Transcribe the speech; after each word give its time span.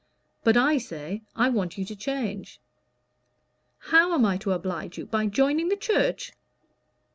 But 0.43 0.57
I 0.57 0.79
say 0.79 1.21
I 1.35 1.49
want 1.49 1.77
you 1.77 1.85
to 1.85 1.95
change." 1.95 2.59
"How 3.91 4.15
am 4.15 4.25
I 4.25 4.37
to 4.37 4.51
oblige 4.51 4.97
you? 4.97 5.05
By 5.05 5.27
joining 5.27 5.69
the 5.69 5.75
Church?" 5.77 6.33